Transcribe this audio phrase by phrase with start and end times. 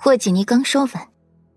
[0.00, 1.08] 霍锦妮刚说完，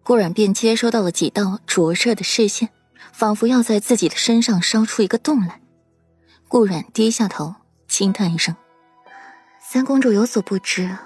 [0.01, 2.69] 顾然便接收到了几道灼热的视线，
[3.13, 5.61] 仿佛要在自己的身上烧出一个洞来。
[6.47, 7.53] 顾然低下头，
[7.87, 8.55] 轻叹一声
[9.61, 10.97] ：“三公主有所不知，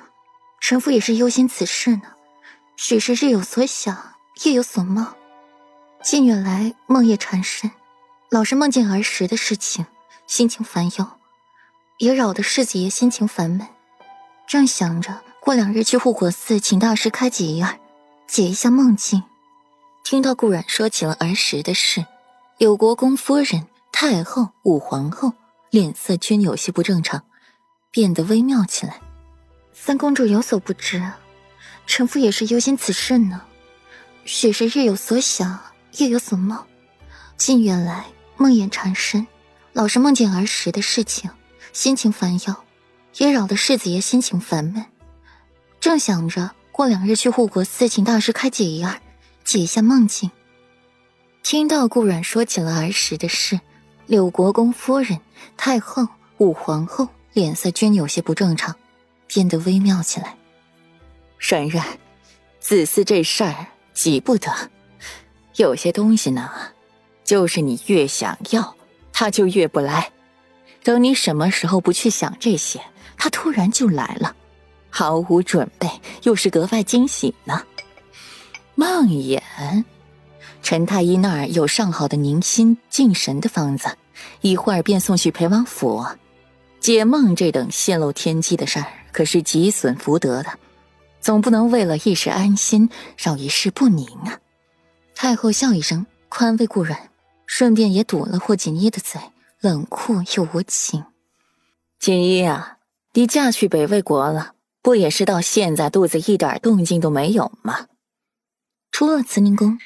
[0.62, 2.04] 臣妇也是忧心此事呢。
[2.77, 4.15] 许是日有所想，
[4.45, 5.05] 夜有所梦，
[6.02, 7.70] 近月来梦夜缠身，
[8.31, 9.86] 老是梦见儿时的事情，
[10.25, 11.05] 心情烦忧，
[11.97, 13.67] 也扰得世子爷心情烦闷。
[14.47, 17.77] 正想着。”过两日去护国寺，请大师开解一二，
[18.25, 19.22] 解一下梦境。
[20.04, 22.04] 听到顾然说起了儿时的事，
[22.58, 25.34] 有国公夫人、太后、武皇后
[25.70, 27.23] 脸色均有些不正常，
[27.91, 28.99] 变得微妙起来。
[29.71, 31.12] 三公主有所不知，
[31.85, 33.43] 臣妇也是忧心此事呢。
[34.23, 35.59] 许是日有所想，
[35.98, 36.66] 夜有所梦，
[37.38, 39.27] 近月来梦魇缠身，
[39.73, 41.30] 老是梦见儿时的事情，
[41.71, 42.55] 心情烦忧，
[43.18, 44.84] 也扰得世子爷心情烦闷。
[45.85, 48.99] 正想着过两日去护国寺请大师开解一二，
[49.43, 50.31] 解一下梦境。
[51.43, 53.60] 听到顾阮说起了儿时的事，
[54.07, 55.20] 柳国公夫人、
[55.55, 56.07] 太后、
[56.40, 58.76] 武皇后脸色均有些不正常，
[59.27, 60.35] 变得微妙起来。
[61.37, 61.85] 冉冉，
[62.60, 64.51] 子嗣这事儿急不得。
[65.57, 66.50] 有些东西呢，
[67.23, 68.75] 就是你越想要，
[69.13, 70.12] 他就越不来。
[70.81, 72.81] 等你什么时候不去想这些，
[73.19, 74.35] 他突然就来了。
[74.97, 75.90] 毫无准备，
[76.24, 77.62] 又是格外惊喜呢。
[78.75, 79.84] 梦魇，
[80.63, 83.90] 陈太医那儿有上好的宁心静神的方子，
[84.40, 86.06] 一会儿便送去陪王府。
[86.79, 90.50] 解梦这等泄露天机的事儿，可是极损福德的，
[91.19, 94.40] 总不能为了一时安心，让一世不宁啊！
[95.13, 97.09] 太后笑一声，宽慰顾然，
[97.46, 99.19] 顺便也堵了霍锦衣的嘴，
[99.59, 101.03] 冷酷又无情。
[102.00, 102.78] 锦衣啊，
[103.12, 104.53] 你嫁去北魏国了。
[104.86, 107.88] 不也是到现在肚子一点动静都没有吗？
[108.91, 109.80] 出了慈宁宫，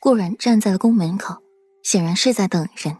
[0.00, 1.42] 顾然站在了宫门口，
[1.82, 2.96] 显然是在等人。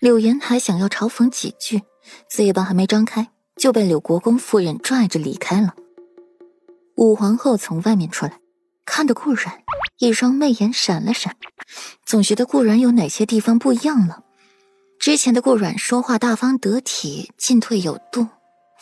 [0.00, 1.82] 柳岩还想要嘲讽几句，
[2.28, 5.76] 嘴巴还没张开，就被柳国公夫人拽着离开了。
[6.96, 8.40] 武皇后从外面出来，
[8.84, 9.62] 看到顾然，
[10.00, 11.36] 一双媚眼闪了闪，
[12.04, 14.24] 总觉得顾然有哪些地方不一样了。
[14.98, 18.26] 之前的顾然说话大方得体，进退有度。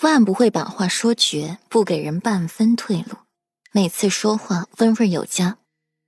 [0.03, 3.17] 万不会把话说绝，不给人半分退路。
[3.73, 5.59] 每次说话温润有加，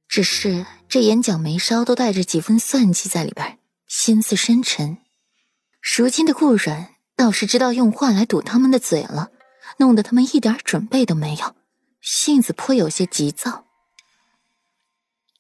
[0.09, 4.98] 只是这眼角眉梢都带着几分算计在里边，心思深沉。
[5.97, 9.31] 如今的顾然倒是知道用话来堵他们的嘴了，
[9.78, 11.54] 弄得他们一点准备都没有，
[12.00, 13.65] 性子颇有些急躁。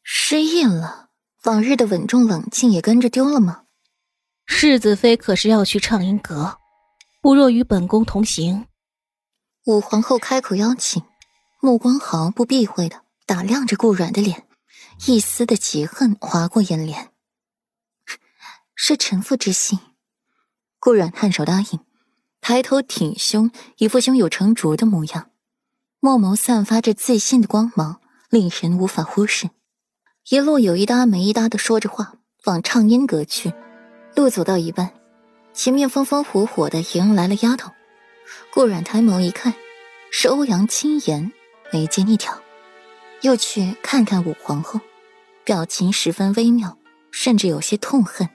[0.02, 1.08] 失忆了，
[1.44, 3.64] 往日的稳重冷静也跟着丢了吗？
[4.46, 6.58] 世子妃可是要去畅音阁？
[7.20, 8.66] 不若与本宫同行。
[9.66, 11.02] 武皇后开口邀请，
[11.60, 14.46] 目光毫不避讳的打量着顾阮的脸，
[15.06, 17.10] 一丝的嫉恨划过眼帘。
[18.74, 19.80] 是臣妇之心。
[20.78, 21.80] 顾阮颔首答应，
[22.40, 25.30] 抬头挺胸，一副胸有成竹的模样，
[25.98, 28.00] 墨眸散发着自信的光芒，
[28.30, 29.50] 令人无法忽视。
[30.30, 32.14] 一路有一搭没一搭的说着话，
[32.44, 33.52] 往畅音阁去。
[34.14, 34.94] 路走到一半。
[35.58, 37.72] 前面风风火火的迎来了丫头，
[38.54, 39.52] 顾阮抬眸一看，
[40.12, 41.32] 是欧阳青言，
[41.72, 42.40] 眉间一挑，
[43.22, 44.80] 又去看看武皇后，
[45.42, 46.78] 表情十分微妙，
[47.10, 48.28] 甚至有些痛恨。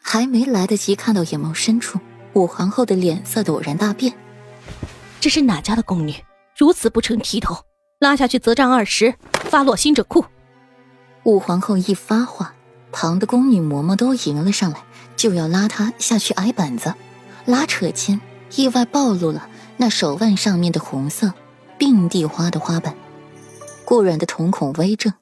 [0.00, 2.00] 还没来得及看到眼眸深处，
[2.32, 4.14] 武皇后的脸色陡然大变。
[5.20, 6.14] 这是哪家的宫女，
[6.56, 7.54] 如此不成体统？
[7.98, 10.24] 拉下去责杖二十，发落新者库。
[11.24, 12.54] 武皇后一发话，
[12.98, 14.82] 旁的宫女嬷嬷都迎了上来。
[15.16, 16.94] 就要拉他下去挨板子，
[17.44, 18.20] 拉扯间
[18.54, 21.32] 意外暴露了那手腕上面的红色
[21.78, 22.94] 并蒂花的花瓣。
[23.84, 25.12] 顾阮的瞳孔微正，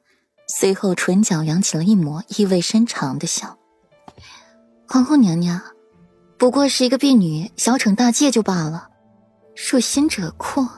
[0.48, 3.58] 随后唇角扬起了一抹意味深长的笑。
[4.88, 5.60] 皇后娘娘，
[6.38, 8.88] 不过是一个婢女，小惩大戒就罢了。
[9.56, 10.68] 恕心者阔，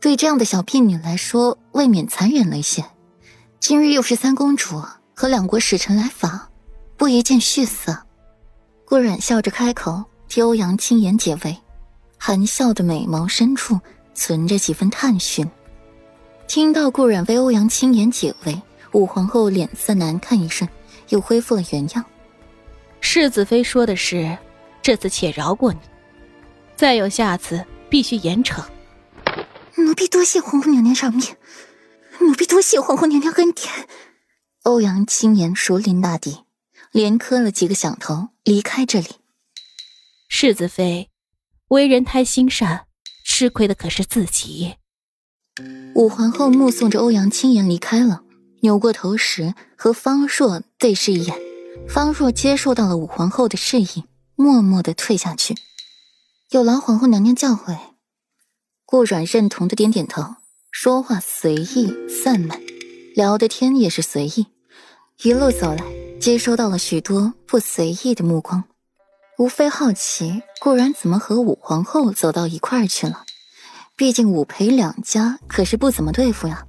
[0.00, 2.84] 对这样的小婢女来说，未免残忍了一些。
[3.60, 4.80] 今日又是三公主
[5.20, 6.48] 和两国使臣来访，
[6.96, 7.94] 不宜见血色。
[8.86, 11.54] 顾阮笑着开口，替欧阳青言解围，
[12.16, 13.78] 含笑的美眸深处
[14.14, 15.46] 存着几分探寻。
[16.48, 18.62] 听到顾阮为欧阳青言解围，
[18.92, 20.66] 武皇后脸色难看一瞬，
[21.10, 22.02] 又恢复了原样。
[23.02, 24.38] 世子妃说的是，
[24.80, 25.80] 这次且饶过你，
[26.76, 28.64] 再有下次必须严惩。
[29.76, 31.36] 奴婢多谢皇后娘娘赏面，
[32.20, 33.68] 奴婢多谢皇后娘娘恩典。
[34.62, 36.44] 欧阳青言如临大敌。
[36.92, 39.06] 连磕了几个响头，离开这里。
[40.28, 41.08] 世子妃
[41.68, 42.86] 为人太心善，
[43.24, 44.74] 吃亏的可是自己。
[45.94, 48.24] 武皇后目送着欧阳青言离开了，
[48.62, 51.38] 扭过头时和方若对视一眼，
[51.88, 54.04] 方若接受到了武皇后的示意，
[54.34, 55.54] 默默的退下去。
[56.50, 57.78] 有劳皇后娘娘教诲。
[58.84, 60.34] 顾阮认同的点点头，
[60.72, 62.60] 说话随意散漫，
[63.14, 64.46] 聊的天也是随意。
[65.22, 65.84] 一路走来，
[66.20, 68.64] 接收到了许多不随意的目光，
[69.38, 73.24] 无非好奇顾然怎么和武皇后走到一块儿去了。
[73.96, 76.66] 毕竟武裴两家可是不怎么对付呀。